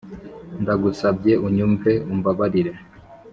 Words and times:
ndagusabyeee, 0.61 1.41
unyumve, 1.47 1.91
umbabarire 2.13 2.71